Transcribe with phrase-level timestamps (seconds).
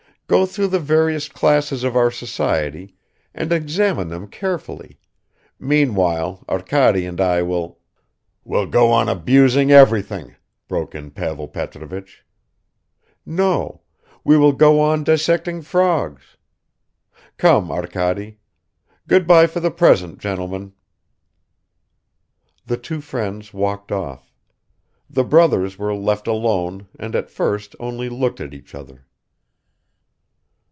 [0.27, 2.95] Go through the various classes of our society
[3.33, 4.97] and examine them carefully,
[5.59, 7.79] meanwhile Arkady and I will"
[8.45, 10.37] "Will go on abusing everything,"
[10.69, 12.23] broke in Pavel Petrovich.
[13.25, 13.81] "No,
[14.23, 16.37] we will go on dissecting frogs.
[17.35, 18.39] Come, Arkady;
[19.09, 20.71] good by for the present, gentlemen!"
[22.65, 24.33] The two friends walked off.
[25.09, 29.05] The brothers were left alone and at first only looked at each other.